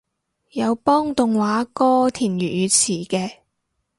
[0.53, 3.35] 有幫動畫歌填粵語詞嘅